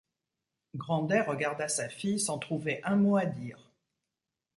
Grandet 0.73 1.21
regarda 1.21 1.67
sa 1.67 1.87
fille 1.87 2.19
sans 2.19 2.39
trouver 2.39 2.81
un 2.83 2.95
mot 2.95 3.17
à 3.17 3.25
dire. 3.27 3.69